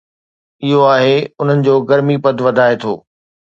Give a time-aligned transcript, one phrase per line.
[0.63, 2.93] اهو آهي، انهن جو گرمي پد وڌائي ٿو